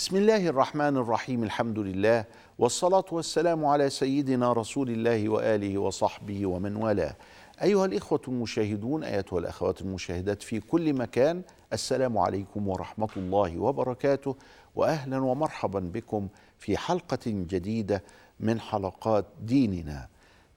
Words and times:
بسم 0.00 0.16
الله 0.16 0.48
الرحمن 0.48 0.96
الرحيم 0.96 1.42
الحمد 1.44 1.78
لله 1.78 2.24
والصلاة 2.58 3.04
والسلام 3.12 3.64
على 3.64 3.90
سيدنا 3.90 4.52
رسول 4.52 4.90
الله 4.90 5.28
وآله 5.28 5.78
وصحبه 5.78 6.46
ومن 6.46 6.76
والاه. 6.76 7.16
أيها 7.62 7.84
الإخوة 7.84 8.20
المشاهدون 8.28 9.04
أيتها 9.04 9.38
الأخوات 9.38 9.80
المشاهدات 9.80 10.42
في 10.42 10.60
كل 10.60 10.92
مكان 10.94 11.42
السلام 11.72 12.18
عليكم 12.18 12.68
ورحمة 12.68 13.08
الله 13.16 13.58
وبركاته 13.58 14.36
وأهلا 14.74 15.18
ومرحبا 15.18 15.80
بكم 15.80 16.28
في 16.58 16.76
حلقة 16.76 17.20
جديدة 17.26 18.02
من 18.40 18.60
حلقات 18.60 19.24
ديننا. 19.42 20.08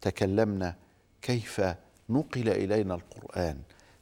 تكلمنا 0.01 0.75
كيف 1.21 1.61
نقل 2.09 2.49
إلينا 2.49 2.95
القرآن 2.95 3.57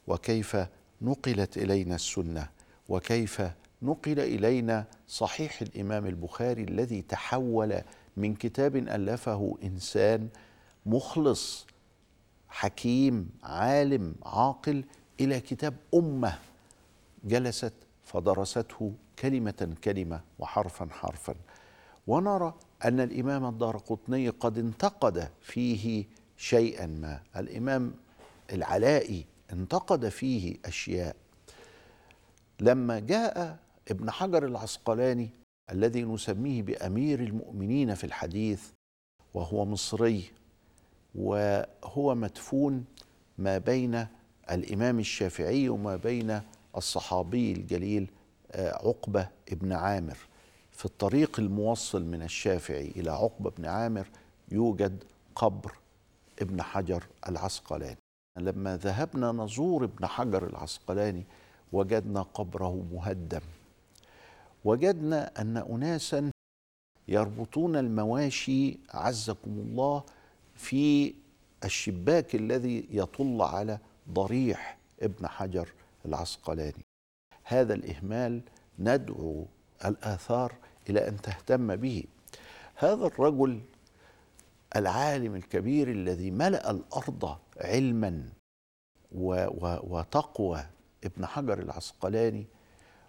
وكيف 0.06 0.56
نقلت 1.02 1.56
إلينا 1.56 1.94
السنة 1.94 2.48
وكيف 2.88 3.42
نقل 3.82 4.20
إلينا 4.20 4.84
صحيح 5.08 5.62
الإمام 5.62 6.06
البخاري 6.06 6.62
الذي 6.62 7.02
تحول 7.02 7.80
من 8.16 8.34
كتاب 8.34 8.76
ألفه 8.76 9.58
إنسان 9.62 10.28
مخلص 10.86 11.66
حكيم 12.48 13.30
عالم 13.42 14.14
عاقل 14.24 14.84
إلى 15.20 15.40
كتاب 15.40 15.74
أمة 15.94 16.38
جلست 17.24 17.72
فدرسته 18.04 18.92
كلمة 19.18 19.76
كلمة 19.84 20.20
وحرفا 20.38 20.88
حرفا. 20.90 21.34
ونرى 22.06 22.54
أن 22.84 23.00
الإمام 23.00 23.44
الدار 23.46 23.76
قطني 23.76 24.28
قد 24.28 24.58
انتقد 24.58 25.28
فيه 25.40 26.04
شيئا 26.36 26.86
ما. 26.86 27.20
الإمام 27.36 27.94
العلائي 28.52 29.26
انتقد 29.52 30.08
فيه 30.08 30.56
أشياء. 30.64 31.16
لما 32.60 32.98
جاء 33.00 33.58
ابن 33.90 34.10
حجر 34.10 34.46
العسقلاني 34.46 35.30
الذي 35.70 36.02
نسميه 36.02 36.62
بأمير 36.62 37.20
المؤمنين 37.20 37.94
في 37.94 38.04
الحديث 38.04 38.70
وهو 39.34 39.64
مصري 39.64 40.30
وهو 41.14 42.14
مدفون 42.14 42.84
ما 43.38 43.58
بين 43.58 44.06
الإمام 44.50 44.98
الشافعي 44.98 45.68
وما 45.68 45.96
بين 45.96 46.40
الصحابي 46.76 47.52
الجليل 47.52 48.10
عقبة 48.54 49.28
ابن 49.52 49.72
عامر. 49.72 50.18
في 50.72 50.84
الطريق 50.84 51.40
الموصل 51.40 52.04
من 52.04 52.22
الشافعي 52.22 52.88
إلى 52.88 53.10
عقبة 53.10 53.50
بن 53.50 53.66
عامر 53.66 54.06
يوجد 54.50 55.04
قبر 55.34 55.72
ابن 56.42 56.62
حجر 56.62 57.04
العسقلاني. 57.28 57.98
لما 58.38 58.76
ذهبنا 58.76 59.32
نزور 59.32 59.84
ابن 59.84 60.06
حجر 60.06 60.46
العسقلاني 60.46 61.24
وجدنا 61.72 62.22
قبره 62.22 62.84
مهدم. 62.92 63.40
وجدنا 64.64 65.40
أن 65.40 65.56
اناسا 65.56 66.30
يربطون 67.08 67.76
المواشي 67.76 68.78
عزكم 68.90 69.50
الله 69.50 70.04
في 70.54 71.14
الشباك 71.64 72.34
الذي 72.34 72.88
يطل 72.90 73.42
على 73.42 73.78
ضريح 74.10 74.78
ابن 75.02 75.26
حجر 75.26 75.68
العسقلاني. 76.06 76.84
هذا 77.44 77.74
الإهمال 77.74 78.40
ندعو 78.78 79.46
الآثار 79.84 80.54
إلى 80.90 81.08
أن 81.08 81.16
تهتم 81.20 81.76
به. 81.76 82.04
هذا 82.74 83.06
الرجل 83.06 83.60
العالم 84.76 85.34
الكبير 85.34 85.90
الذي 85.90 86.30
ملأ 86.30 86.70
الأرض 86.70 87.38
علما 87.56 88.28
وتقوى 89.12 90.66
ابن 91.04 91.26
حجر 91.26 91.58
العسقلاني 91.58 92.46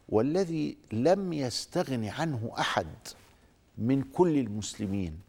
والذي 0.09 0.77
لم 0.91 1.33
يستغن 1.33 2.05
عنه 2.05 2.51
أحد 2.59 2.87
من 3.77 4.01
كل 4.01 4.37
المسلمين 4.37 5.19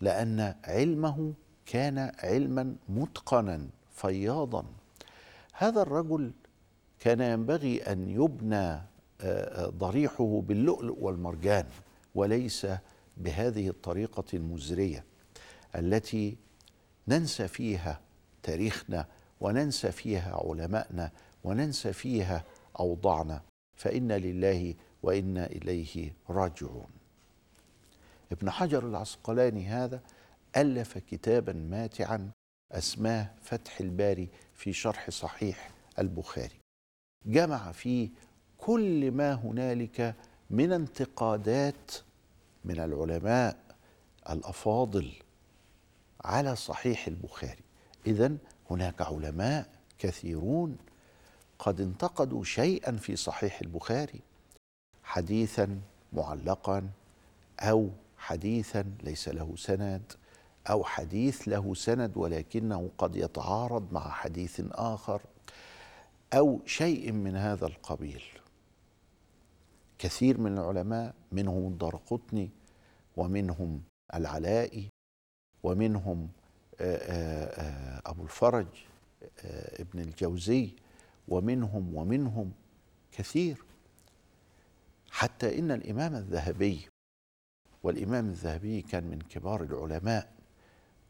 لأن 0.00 0.54
علمه 0.64 1.32
كان 1.66 2.12
علما 2.18 2.76
متقنا 2.88 3.68
فياضا. 3.90 4.64
هذا 5.52 5.82
الرجل 5.82 6.32
كان 7.00 7.20
ينبغي 7.20 7.82
أن 7.82 8.10
يبنى 8.10 8.80
ضريحه 9.60 10.40
باللؤلؤ 10.40 10.96
والمرجان 10.98 11.66
وليس 12.14 12.66
بهذه 13.16 13.68
الطريقة 13.68 14.24
المزرية 14.34 15.04
التي 15.74 16.36
ننسى 17.08 17.48
فيها 17.48 18.00
تاريخنا 18.42 19.06
وننسى 19.40 19.92
فيها 19.92 20.42
علماءنا 20.44 21.10
وننسى 21.44 21.92
فيها 21.92 22.44
أوضاعنا. 22.80 23.42
فإنا 23.76 24.18
لله 24.18 24.74
وإنا 25.02 25.46
إليه 25.46 26.12
راجعون. 26.30 26.88
ابن 28.32 28.50
حجر 28.50 28.86
العسقلاني 28.88 29.66
هذا 29.66 30.00
ألف 30.56 30.98
كتابا 30.98 31.52
ماتعا 31.52 32.30
أسماه 32.72 33.30
فتح 33.42 33.80
الباري 33.80 34.28
في 34.54 34.72
شرح 34.72 35.10
صحيح 35.10 35.70
البخاري. 35.98 36.58
جمع 37.26 37.72
فيه 37.72 38.08
كل 38.58 39.10
ما 39.10 39.32
هنالك 39.34 40.14
من 40.50 40.72
انتقادات 40.72 41.92
من 42.64 42.80
العلماء 42.80 43.56
الأفاضل 44.30 45.12
على 46.24 46.56
صحيح 46.56 47.06
البخاري. 47.06 47.64
اذا 48.06 48.36
هناك 48.70 49.02
علماء 49.02 49.68
كثيرون 49.98 50.76
قد 51.58 51.80
انتقدوا 51.80 52.44
شيئا 52.44 52.96
في 52.96 53.16
صحيح 53.16 53.60
البخاري 53.60 54.20
حديثا 55.04 55.80
معلقا 56.12 56.90
أو 57.60 57.90
حديثا 58.18 58.84
ليس 59.02 59.28
له 59.28 59.56
سند 59.56 60.12
أو 60.70 60.84
حديث 60.84 61.48
له 61.48 61.74
سند 61.74 62.16
ولكنه 62.16 62.90
قد 62.98 63.16
يتعارض 63.16 63.92
مع 63.92 64.10
حديث 64.10 64.62
آخر 64.70 65.22
أو 66.32 66.60
شيء 66.66 67.12
من 67.12 67.36
هذا 67.36 67.66
القبيل. 67.66 68.22
كثير 69.98 70.40
من 70.40 70.58
العلماء 70.58 71.14
منهم 71.32 71.66
الدرقطني 71.72 72.50
ومنهم 73.16 73.82
العلائي 74.14 74.88
ومنهم 75.62 76.28
أبو 78.06 78.22
الفرج 78.22 78.66
ابن 79.80 80.00
الجوزي 80.00 80.70
ومنهم 81.28 81.94
ومنهم 81.94 82.52
كثير. 83.12 83.64
حتى 85.10 85.58
إن 85.58 85.70
الإمام 85.70 86.14
الذهبي 86.14 86.80
والإمام 87.82 88.28
الذهبي 88.28 88.82
كان 88.82 89.04
من 89.04 89.18
كبار 89.18 89.62
العلماء 89.62 90.32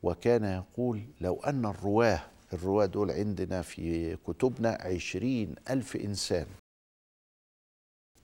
وكان 0.03 0.44
يقول 0.44 1.03
لو 1.21 1.41
أن 1.41 1.66
الرواة 1.66 2.22
الرواة 2.53 2.87
دول 2.87 3.10
عندنا 3.10 3.62
في 3.62 4.16
كتبنا 4.16 4.78
عشرين 4.81 5.54
ألف 5.71 5.97
إنسان 5.97 6.47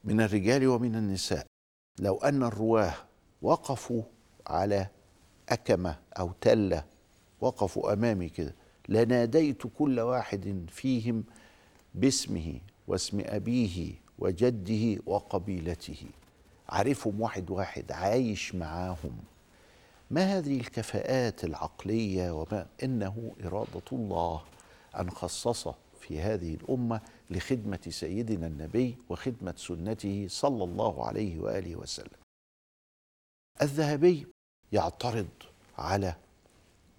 من 0.05 0.21
الرجال 0.21 0.67
ومن 0.67 0.95
النساء 0.95 1.47
لو 1.99 2.19
أن 2.19 2.43
الرواة 2.43 2.95
وقفوا 3.43 4.03
على 4.47 4.87
أكمة 5.49 5.99
أو 6.19 6.33
تلة 6.41 6.85
وقفوا 7.41 7.93
أمامي 7.93 8.29
كده 8.29 8.55
لناديت 8.89 9.67
كل 9.67 10.01
واحد 10.01 10.67
فيهم 10.69 11.25
باسمه 11.95 12.61
واسم 12.89 13.23
أبيه 13.27 13.95
وجده 14.19 15.03
وقبيلته. 15.07 16.07
عارفهم 16.69 17.21
واحد 17.21 17.51
واحد 17.51 17.93
عايش 17.93 18.55
معاهم. 18.55 19.17
ما 20.11 20.39
هذه 20.39 20.61
الكفاءات 20.61 21.45
العقلية 21.45 22.31
وما 22.31 22.67
إنه 22.83 23.33
إرادة 23.45 23.83
الله 23.93 24.43
أن 25.01 25.11
خصص 25.11 25.69
في 26.01 26.21
هذه 26.21 26.55
الأمة 26.55 27.01
لخدمة 27.31 27.81
سيدنا 27.89 28.47
النبي 28.47 28.97
وخدمة 29.09 29.55
سنته 29.57 30.27
صلى 30.31 30.65
الله 30.65 31.07
عليه 31.07 31.41
وآله 31.41 31.77
وسلم. 31.77 32.19
الذهبي 33.63 34.27
يعترض 34.73 35.29
على 35.79 36.15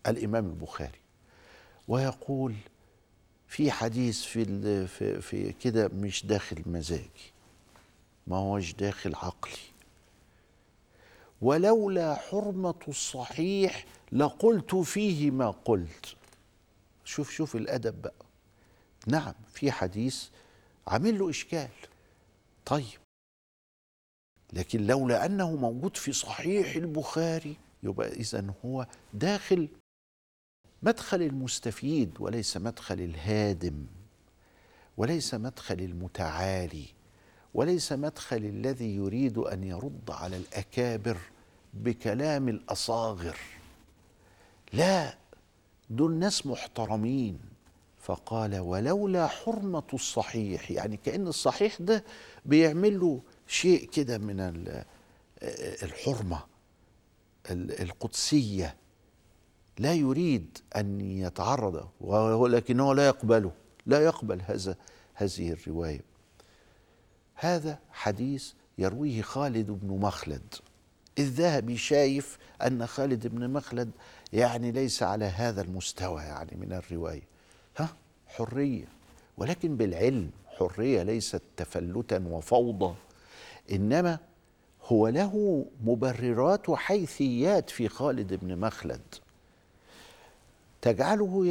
الإمام 0.08 0.46
البخاري 0.46 1.00
ويقول 1.88 2.56
في 3.54 3.72
حديث 3.72 4.22
في 4.24 4.88
في, 4.88 5.22
في 5.22 5.52
كده 5.52 5.88
مش 5.88 6.26
داخل 6.26 6.64
مزاجي. 6.66 7.34
ما 8.28 8.36
هوش 8.38 8.74
داخل 8.74 9.16
عقلي. 9.16 9.58
ولولا 11.42 12.16
حرمة 12.16 12.80
الصحيح 12.88 13.86
لقلت 14.12 14.76
فيه 14.76 15.32
ما 15.32 15.50
قلت. 15.52 16.16
شوف 17.06 17.32
شوف 17.32 17.56
الأدب 17.56 18.02
بقى. 18.02 18.26
نعم 19.08 19.34
في 19.54 19.72
حديث 19.72 20.28
عامل 20.88 21.20
له 21.20 21.30
إشكال. 21.30 21.70
طيب. 22.66 23.00
لكن 24.54 24.88
لولا 24.88 25.26
أنه 25.26 25.56
موجود 25.56 25.98
في 25.98 26.14
صحيح 26.14 26.76
البخاري 26.76 27.56
يبقى 27.84 28.08
إذا 28.08 28.54
هو 28.66 28.88
داخل 29.14 29.68
مدخل 30.84 31.22
المستفيد 31.22 32.12
وليس 32.20 32.58
مدخل 32.58 33.00
الهادم 33.00 33.86
وليس 34.98 35.34
مدخل 35.34 35.80
المتعالي 35.80 36.86
وليس 37.54 37.92
مدخل 37.92 38.38
الذي 38.38 38.96
يريد 38.96 39.38
أن 39.38 39.64
يرد 39.64 40.10
على 40.12 40.38
الأكابر 40.38 41.18
بكلام 41.74 42.50
الأصاغر. 42.50 43.38
لا 44.74 45.18
دول 45.90 46.14
ناس 46.14 46.46
محترمين. 46.48 47.40
فقال 48.02 48.60
ولولا 48.60 49.28
حرمة 49.28 49.84
الصحيح. 49.94 50.72
يعني 50.72 50.98
كأن 50.98 51.28
الصحيح 51.28 51.78
ده 51.82 52.04
بيعمل 52.46 53.00
له 53.00 53.22
شيء 53.48 53.86
كده 53.90 54.18
من 54.18 54.40
ال- 54.40 54.86
الحرمة 55.84 56.44
ال- 57.52 57.82
القدسية. 57.82 58.76
لا 59.80 59.94
يريد 59.94 60.58
أن 60.76 61.02
يتعرض 61.02 61.88
ولكنه 62.02 62.96
لا 62.96 63.08
يقبله 63.08 63.52
لا 63.86 64.00
يقبل 64.00 64.42
هذا 64.42 64.76
هذه 65.14 65.52
الرواية. 65.52 66.02
هذا 67.36 67.80
حديث 67.92 68.52
يرويه 68.78 69.22
خالد 69.22 69.72
بن 69.72 70.00
مخلد. 70.00 70.56
الذهبي 71.20 71.78
شايف 71.78 72.38
أن 72.62 72.88
خالد 72.88 73.28
بن 73.28 73.50
مخلد 73.50 73.92
يعني 74.34 74.72
ليس 74.72 75.04
على 75.04 75.26
هذا 75.26 75.62
المستوى 75.62 76.22
يعني 76.22 76.56
من 76.56 76.74
الرواية. 76.74 77.24
ها؟ 77.78 77.90
حرية. 78.28 78.86
ولكن 79.38 79.76
بالعلم 79.76 80.30
حرية 80.48 81.04
ليست 81.04 81.42
تفلتا 81.58 82.24
وفوضى. 82.28 82.96
إنما 83.72 84.20
هو 84.86 85.08
له 85.08 85.66
مبررات 85.84 86.70
وحيثيات 86.70 87.70
في 87.70 87.88
خالد 87.88 88.34
بن 88.34 88.60
مخلد. 88.60 89.02
تجعله 90.84 91.46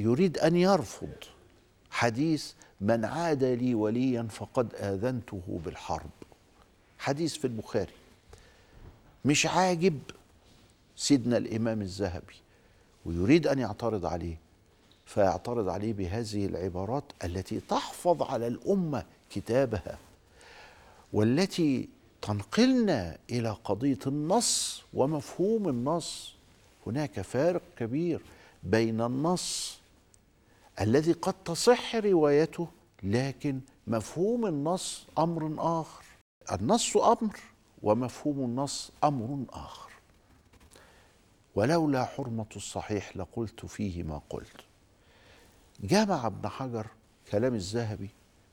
يريد 0.00 0.38
أن 0.38 0.56
يرفض 0.56 1.14
حديث 1.90 2.52
من 2.80 3.04
عاد 3.04 3.44
لي 3.44 3.74
وليا 3.74 4.22
فقد 4.22 4.74
آذنته 4.74 5.60
بالحرب 5.64 6.10
حديث 6.98 7.34
في 7.34 7.44
البخاري. 7.44 7.92
مش 9.24 9.46
عاجب 9.46 9.98
سيدنا 10.96 11.36
الإمام 11.36 11.80
الذهبي 11.82 12.34
ويريد 13.06 13.46
أن 13.46 13.58
يعترض 13.58 14.06
عليه. 14.06 14.38
فيعترض 15.06 15.68
عليه 15.68 15.92
بهذه 15.92 16.46
العبارات 16.46 17.04
التي 17.24 17.60
تحفظ 17.60 18.22
على 18.22 18.46
الأمة 18.46 19.04
كتابها 19.30 19.98
والتي 21.12 21.88
تنقلنا 22.22 23.18
إلى 23.30 23.56
قضية 23.64 23.98
النص 24.06 24.82
ومفهوم 24.94 25.68
النص. 25.68 26.37
هناك 26.88 27.20
فارق 27.20 27.62
كبير 27.76 28.22
بين 28.62 29.00
النص 29.00 29.80
الذي 30.80 31.12
قد 31.12 31.34
تصح 31.44 31.96
روايته 31.96 32.68
لكن 33.02 33.60
مفهوم 33.86 34.46
النص 34.46 35.06
أمر 35.18 35.54
آخر. 35.58 36.04
النص 36.52 36.96
أمر 36.96 37.40
ومفهوم 37.82 38.38
النص 38.38 38.90
أمر 39.04 39.44
آخر. 39.50 39.92
ولولا 41.54 42.04
حرمة 42.04 42.46
الصحيح 42.56 43.16
لقلت 43.16 43.66
فيه 43.66 44.02
ما 44.02 44.20
قلت. 44.30 44.60
جمع 45.80 46.26
ابن 46.26 46.48
حجر 46.48 46.86
كلام 47.30 47.54
الذهبي 47.54 48.10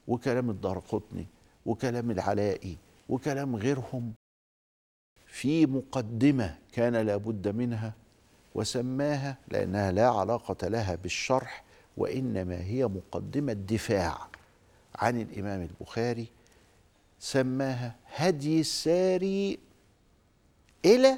وكلام 0.08 0.50
الدارقطني 0.50 1.28
وكلام 1.66 2.12
العلائي 2.12 2.78
وكلام 3.10 3.56
غيرهم 3.56 4.14
في 5.28 5.66
مقدمة 5.66 6.58
كان 6.72 6.96
لابد 6.96 7.48
منها 7.48 7.94
وسماها 8.56 9.38
لأنها 9.48 9.92
لا 9.92 10.08
علاقة 10.10 10.68
لها 10.68 10.96
بالشرح 10.96 11.64
وإنما 11.98 12.62
هي 12.64 12.86
مقدمة 12.88 13.54
دفاع 13.54 14.28
عن 14.96 15.22
الإمام 15.22 15.62
البخاري 15.62 16.28
سماها 17.20 17.96
هدي 18.16 18.60
الساري 18.60 19.60
إلى 20.86 21.18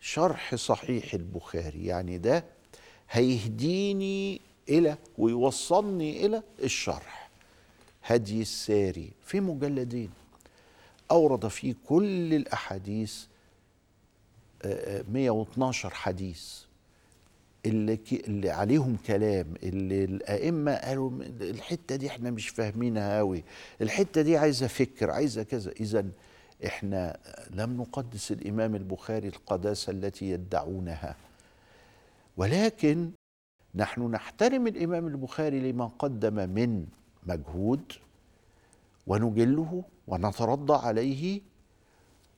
شرح 0.00 0.54
صحيح 0.54 1.14
البخاري. 1.14 1.86
يعني 1.86 2.18
ده 2.18 2.44
هيهديني 3.10 4.40
إلى 4.68 4.96
ويوصلني 5.18 6.26
إلى 6.26 6.42
الشرح. 6.62 7.28
هدي 8.04 8.42
الساري 8.42 9.10
في 9.24 9.40
مجلدين. 9.40 10.10
أورد 11.10 11.48
فيه 11.48 11.74
كل 11.88 12.34
الأحاديث 12.34 13.24
آه، 13.24 13.35
112 14.64 15.90
حديث. 15.90 16.66
اللي, 17.66 17.98
اللي 18.12 18.50
عليهم 18.50 18.96
كلام 19.06 19.54
اللي 19.62 20.04
الأئمة 20.04 20.74
قالوا 20.76 21.10
الحتة 21.40 21.96
دي 21.96 22.06
إحنا 22.06 22.30
مش 22.30 22.48
فاهمينها 22.48 23.18
قوي 23.18 23.44
الحتة 23.80 24.22
دي 24.22 24.36
عايزة 24.36 24.66
فكر 24.66 25.10
عايزة 25.10 25.42
كذا. 25.42 25.70
اذا 25.80 26.06
إحنا 26.66 27.16
لم 27.50 27.76
نقدس 27.76 28.32
الإمام 28.32 28.74
البخاري 28.74 29.28
القداسة 29.28 29.90
التي 29.90 30.30
يدعونها. 30.30 31.16
ولكن 32.36 33.10
نحن 33.74 34.02
نحترم 34.02 34.66
الإمام 34.66 35.06
البخاري 35.06 35.72
لما 35.72 35.86
قدم 35.98 36.34
من 36.34 36.86
مجهود 37.26 37.92
ونجله 39.06 39.84
ونترضى 40.06 40.74
عليه 40.86 41.40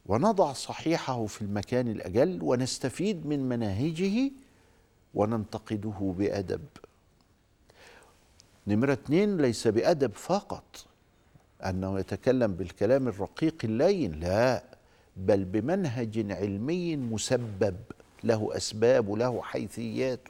ونضع 0.09 0.53
صحيحه 0.53 1.27
في 1.27 1.43
المكان 1.43 1.89
الأجل 1.89 2.39
ونستفيد 2.43 3.27
من 3.27 3.49
مناهجه 3.49 4.31
وننتقده 5.15 6.15
بأدب. 6.19 6.65
نمرة 8.67 8.93
اتنين 8.93 9.37
ليس 9.37 9.69
بأدب 9.69 10.13
فقط 10.15 10.87
أنه 11.65 11.99
يتكلم 11.99 12.55
بالكلام 12.55 13.09
الرقيق 13.09 13.57
اللين 13.65 14.13
لا 14.13 14.65
بل 15.17 15.45
بمنهج 15.45 16.33
علمي 16.33 16.97
مسبب 16.97 17.77
له 18.25 18.57
أسباب 18.57 19.09
وله 19.09 19.43
حيثيات. 19.43 20.21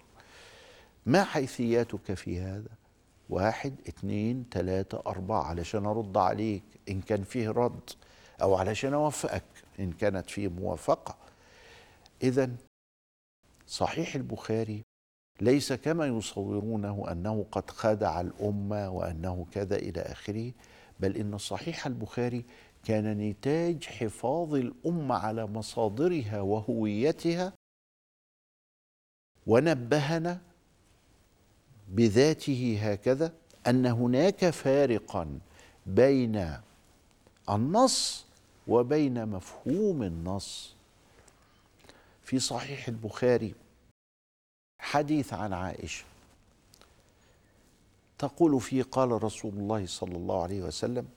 ما 1.07 1.25
حيثياتك 1.25 2.15
في 2.15 2.41
هذا؟ 2.41 2.71
واحد 3.31 3.75
اتنين 3.87 4.49
تلاتة 4.51 5.03
أربعة 5.07 5.43
علشان 5.43 5.87
أرد 5.87 6.17
عليك 6.17 6.63
إن 6.89 7.01
كان 7.01 7.23
فيه 7.23 7.51
رد. 7.51 7.91
أو 8.43 8.55
علشان 8.55 8.95
أوفقك 8.95 9.45
إن 9.81 9.93
كانت 9.93 10.31
فيه 10.31 10.49
موافقة. 10.49 11.17
إذا 12.23 12.51
صحيح 13.67 14.15
البخاري 14.15 14.83
ليس 15.41 15.73
كما 15.73 16.07
يصورونه 16.07 17.13
أنه 17.13 17.47
قد 17.53 17.71
خدع 17.71 18.21
الأمة 18.21 18.91
وأنه 18.91 19.47
كذا 19.53 19.77
إلى 19.77 20.01
آخره 20.01 20.53
بل 21.01 21.17
إن 21.17 21.39
صحيح 21.39 21.87
البخاري 21.87 22.45
كان 22.85 23.19
نتاج 23.19 23.85
حفاظ 23.85 24.55
الأمة 24.55 25.15
على 25.15 25.47
مصادرها 25.47 26.41
وهويتها 26.41 27.53
ونبهنا 29.47 30.41
بذاته 31.89 32.79
هكذا 32.83 33.33
أن 33.67 33.87
هناك 33.87 34.51
فارقا 34.51 35.39
بين 35.87 36.57
النص 37.51 38.28
وبين 38.69 39.27
مفهوم 39.29 40.03
النص. 40.03 40.75
في 42.23 42.39
صحيح 42.39 42.89
البخاري 42.89 43.55
حديث 44.81 45.33
عن 45.33 45.53
عائشة 45.53 46.05
تقول 48.19 48.61
فيه 48.61 48.83
قال 48.83 49.23
رسول 49.23 49.53
الله 49.53 49.87
صلى 49.87 50.17
الله 50.17 50.43
عليه 50.43 50.63
وسلم 50.63 51.09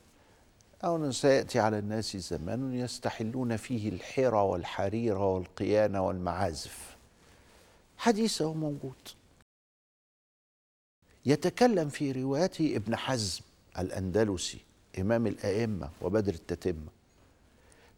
أو 0.83 1.11
سيأتي 1.11 1.59
على 1.59 1.79
الناس 1.79 2.17
زمان 2.17 2.73
يستحلون 2.73 3.57
فيه 3.57 3.89
الحرى 3.89 4.41
والحرير 4.41 5.17
والقيان 5.17 5.95
والمعازف. 5.95 6.97
حديثه 7.97 8.53
موجود. 8.53 9.09
يتكلم 11.25 11.89
في 11.89 12.11
روايته 12.11 12.75
ابن 12.75 12.95
حزم 12.95 13.41
الأندلسي 13.79 14.59
إمام 14.99 15.27
الأئمة 15.27 15.89
وبدر 16.01 16.33
التتمة. 16.33 17.00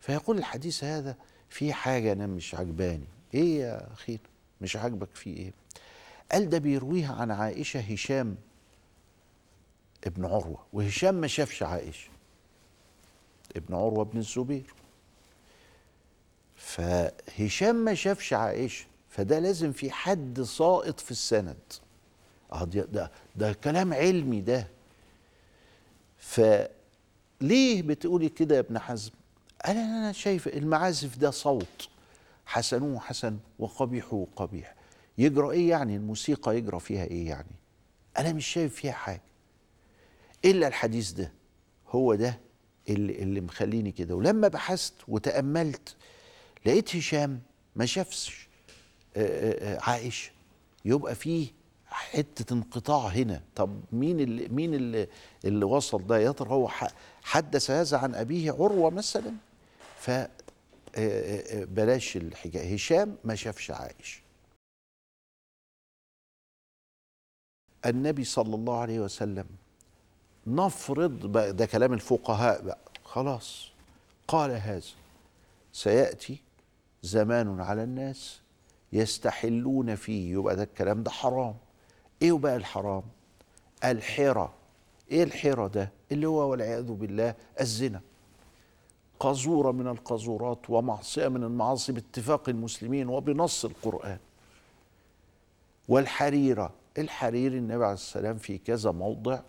فيقول 0.03 0.37
الحديث 0.37 0.83
هذا 0.83 1.15
في 1.49 1.73
حاجة 1.73 2.11
أنا 2.11 2.27
مش 2.27 2.55
عجباني. 2.55 3.07
إيه 3.33 3.59
يا 3.59 3.93
أخي؟ 3.93 4.19
مش 4.61 4.75
عاجبك 4.75 5.15
فيه 5.15 5.37
إيه؟ 5.37 5.53
قال 6.31 6.49
ده 6.49 6.57
بيرويها 6.57 7.13
عن 7.15 7.31
عائشة 7.31 7.79
هشام 7.79 8.35
ابن 10.03 10.25
عروة 10.25 10.65
وهشام 10.73 11.15
ما 11.15 11.27
شافش 11.27 11.63
عائشة. 11.63 12.09
ابن 13.55 13.75
عروة 13.75 14.03
بن 14.05 14.17
الزبير. 14.19 14.73
فهشام 16.55 17.75
ما 17.75 17.93
شافش 17.93 18.33
عائشة 18.33 18.85
فده 19.09 19.39
لازم 19.39 19.71
في 19.71 19.91
حد 19.91 20.41
ساقط 20.41 20.99
في 20.99 21.11
السند. 21.11 21.73
آه 22.51 22.63
ده, 22.63 22.81
ده 22.85 23.11
ده 23.35 23.53
كلام 23.53 23.93
علمي 23.93 24.41
ده. 24.41 24.67
فليه 26.17 27.81
بتقولي 27.81 28.29
كده 28.29 28.55
يا 28.55 28.59
ابن 28.59 28.79
حزم؟ 28.79 29.11
أنا 29.67 29.81
أنا 29.81 30.11
شايف 30.11 30.47
المعازف 30.47 31.17
ده 31.17 31.31
صوت. 31.31 31.89
حسنه 32.45 32.99
حسن 32.99 33.37
وقبيحه 33.59 34.27
قبيح. 34.35 34.75
يجرى 35.17 35.51
إيه 35.51 35.69
يعني؟ 35.69 35.95
الموسيقى 35.95 36.57
يجرى 36.57 36.79
فيها 36.79 37.03
إيه 37.03 37.27
يعني؟ 37.27 37.55
أنا 38.17 38.33
مش 38.33 38.45
شايف 38.47 38.75
فيها 38.75 38.91
حاجة. 38.91 39.21
إلا 40.45 40.67
الحديث 40.67 41.11
ده 41.11 41.31
هو 41.89 42.15
ده 42.15 42.39
اللي, 42.89 43.23
اللي 43.23 43.41
مخليني 43.41 43.91
كده. 43.91 44.15
ولما 44.15 44.47
بحثت 44.47 44.93
وتأملت 45.07 45.95
لقيت 46.65 46.95
هشام 46.95 47.41
ما 47.75 47.85
شافش 47.85 48.47
عائشة. 49.79 50.31
يبقى 50.85 51.15
فيه 51.15 51.47
حتة 51.87 52.53
انقطاع 52.53 53.07
هنا. 53.07 53.41
طب 53.55 53.81
مين 53.91 54.19
اللي 54.19 54.47
مين 54.47 54.73
اللي, 54.73 55.07
اللي 55.45 55.65
وصل 55.65 56.07
ده؟ 56.07 56.17
يا 56.17 56.31
ترى 56.31 56.49
هو 56.49 56.69
حدث 57.23 57.71
هذا 57.71 57.97
عن 57.97 58.15
أبيه 58.15 58.51
عروة 58.51 58.89
مثلا؟ 58.89 59.33
ف 60.03 60.09
آه، 60.09 60.29
آه، 60.95 61.61
آه، 61.61 61.65
بلاش 61.65 62.17
الحكاية. 62.17 62.73
هشام 62.73 63.17
ما 63.23 63.35
شافش 63.35 63.71
عائشة. 63.71 64.21
النبي 67.85 68.23
صلى 68.23 68.55
الله 68.55 68.77
عليه 68.79 68.99
وسلم 68.99 69.45
نفرض 70.47 71.31
ده 71.57 71.65
كلام 71.65 71.93
الفقهاء 71.93 72.61
بقى 72.61 72.77
خلاص 73.03 73.71
قال 74.27 74.51
هذا. 74.51 74.81
سيأتي 75.73 76.41
زمان 77.01 77.59
على 77.61 77.83
الناس 77.83 78.41
يستحلون 78.93 79.95
فيه 79.95 80.31
يبقى 80.33 80.55
ده 80.55 80.63
الكلام 80.63 81.03
ده 81.03 81.11
حرام. 81.11 81.55
إيه 82.21 82.33
بقى 82.37 82.55
الحرام؟ 82.55 83.03
الحرى 83.83 84.53
إيه 85.11 85.23
الحرى 85.23 85.69
ده؟ 85.69 85.91
اللي 86.11 86.27
هو 86.27 86.51
والعياذ 86.51 86.91
بالله 86.91 87.35
الزنا. 87.61 88.01
قذورة 89.19 89.71
من 89.71 89.87
القذورات 89.87 90.69
ومعصية 90.69 91.27
من 91.27 91.43
المعاصي 91.43 91.91
باتفاق 91.91 92.49
المسلمين 92.49 93.09
وبنص 93.09 93.65
القرآن. 93.65 94.19
والحريرة 95.87 96.71
الحرير 96.97 97.53
النبي 97.53 97.83
عليه 97.83 97.93
السلام 97.93 98.37
في 98.37 98.57
كذا 98.57 98.91
موضع 98.91 99.39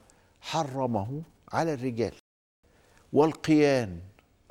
حرمه 0.41 1.23
على 1.53 1.75
الرجال. 1.75 2.13
والقيان 3.13 4.01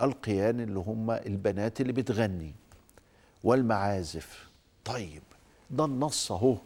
القيان 0.02 0.60
اللي 0.60 0.80
هم 0.80 1.12
البنات 1.12 1.82
اللي 1.82 1.94
بتغني. 1.94 2.54
والمعازف 3.44 4.50
طيب 4.86 5.24
ده 5.72 5.86
النص 5.86 6.32
اهو 6.32 6.58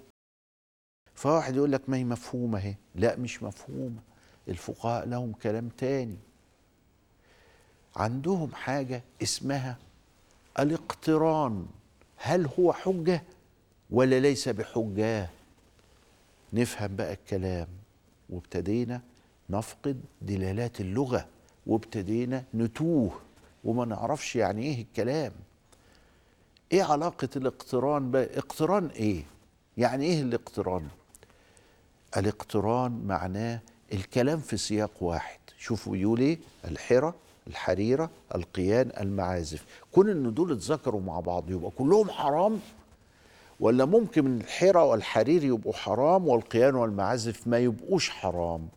فواحد 1.16 1.56
يقول 1.56 1.72
لك 1.72 1.90
ما 1.90 1.98
هي 1.98 2.04
مفهومة 2.04 2.58
اهي. 2.60 2.76
لا 2.96 3.16
مش 3.16 3.44
مفهومة. 3.44 4.02
الفقهاء 4.48 5.08
لهم 5.08 5.34
كلام 5.34 5.70
تاني. 5.70 6.18
عندهم 7.96 8.56
حاجة 8.56 9.04
اسمها 9.24 9.78
الاقتران. 10.60 11.66
هل 12.18 12.48
هو 12.60 12.74
حجة 12.74 13.24
ولا 13.90 14.20
ليس 14.20 14.50
بحجة؟ 14.50 15.30
نفهم 16.54 16.96
بقى 16.96 17.14
الكلام. 17.14 17.68
وابتدينا 18.30 19.02
نفقد 19.50 20.02
دلالات 20.22 20.82
اللغة 20.82 21.28
وابتدينا 21.68 22.44
نتوه 22.54 23.20
وما 23.64 23.86
نعرفش 23.86 24.36
يعني 24.36 24.62
إيه 24.64 24.82
الكلام. 24.82 25.32
إيه 26.72 26.84
علاقة 26.84 27.30
الاقتران 27.36 28.12
بقى 28.12 28.38
اقتران 28.38 28.88
إيه؟ 28.88 29.24
يعني 29.78 30.06
إيه 30.06 30.22
الاقتران؟ 30.22 30.88
الاقتران 32.18 33.04
معناه 33.08 33.60
الكلام 33.94 34.40
في 34.40 34.58
سياق 34.58 34.92
واحد. 35.04 35.40
شوفوا 35.58 35.92
بيقول 35.94 36.20
إيه؟ 36.20 36.40
الحرة 36.66 37.16
الحريرة 37.48 38.10
القيان 38.36 38.92
المعازف. 39.00 39.66
كون 39.92 40.10
إن 40.10 40.34
دول 40.34 40.52
اتذكروا 40.52 41.02
مع 41.02 41.20
بعض 41.20 41.50
يبقى 41.52 41.72
كلهم 41.78 42.10
حرام؟ 42.10 42.60
ولا 43.60 43.86
ممكن 43.86 44.26
من 44.26 44.42
الحرة 44.42 44.84
والحرير 44.84 45.44
يبقوا 45.44 45.74
حرام 45.74 46.28
والقيان 46.28 46.76
والمعازف 46.76 47.48
ما 47.48 47.58
يبقوش 47.60 48.10
حرام؟ 48.10 48.68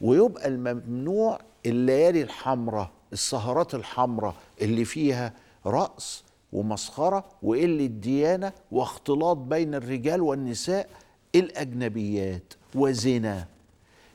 ويبقى 0.00 0.48
الممنوع 0.48 1.38
الليالي 1.66 2.22
الحمراء 2.22 2.90
السهرات 3.12 3.74
الحمراء 3.74 4.34
اللي 4.62 4.84
فيها 4.84 5.32
رأس 5.66 6.24
ومسخرة 6.52 7.24
وقلة 7.42 7.86
ديانة 7.86 8.52
واختلاط 8.72 9.36
بين 9.36 9.74
الرجال 9.74 10.20
والنساء 10.20 10.88
الأجنبيات 11.34 12.52
وزنا. 12.74 13.46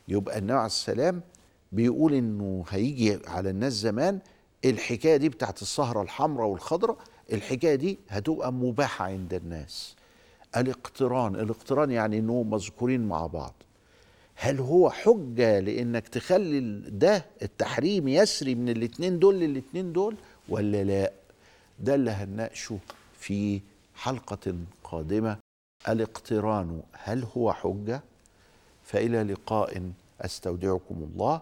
يبقى 0.08 0.38
النبي 0.38 0.54
عليه 0.54 0.66
السلام 0.66 1.22
بيقول 1.76 2.14
إنه 2.14 2.66
هيجي 2.70 3.20
على 3.28 3.50
الناس 3.50 3.74
زمان 3.74 4.20
الحكاية 4.66 5.18
دي 5.18 5.30
بتاعت 5.30 5.62
السهره 5.62 6.02
الحمراء 6.02 6.48
والخضراء 6.48 6.98
الحكاية 7.34 7.76
دي 7.76 8.00
هتبقى 8.10 8.54
مباحة 8.54 9.06
عند 9.06 9.34
الناس. 9.34 9.96
الاقتران 10.58 11.36
الاقتران 11.36 11.92
يعني 11.92 12.20
انهم 12.20 12.50
مذكورين 12.50 13.08
مع 13.08 13.28
بعض. 13.28 13.54
هل 14.36 14.60
هو 14.60 14.90
حجة 14.90 15.60
لإنك 15.60 16.08
تخلي 16.08 16.60
ده 16.90 17.26
التحريم 17.42 18.08
يسري 18.08 18.56
من 18.56 18.70
الاتنين 18.70 19.20
دول 19.20 19.36
للاتنين 19.40 19.94
دول 19.94 20.16
ولا 20.50 20.84
لا؟ 20.84 21.12
ده 21.80 21.96
اللي 21.96 22.12
هنناقشه 22.12 22.78
في 23.20 23.62
حلقة 23.96 24.56
قادمة. 24.84 25.38
الاقتران 25.90 26.82
هل 26.94 27.26
هو 27.38 27.54
حجة؟ 27.54 28.02
فإلى 28.84 29.24
لقاء. 29.24 29.92
أستودعكم 30.22 31.10
الله. 31.14 31.42